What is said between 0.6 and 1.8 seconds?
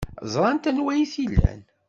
anwa ay t-ilan.